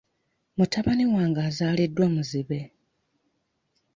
Mutabani 0.57 1.05
wange 1.13 1.39
azaliddwa 1.49 2.05
muzibe. 2.13 2.59